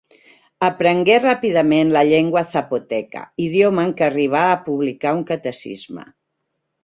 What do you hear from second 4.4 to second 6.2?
a publicar un catecisme.